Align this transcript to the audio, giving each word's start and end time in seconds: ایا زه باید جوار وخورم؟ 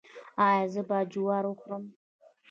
ایا 0.47 0.63
زه 0.73 0.81
باید 0.89 1.07
جوار 1.13 1.43
وخورم؟ 1.47 1.83